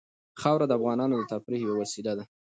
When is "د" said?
0.67-0.71, 1.17-1.23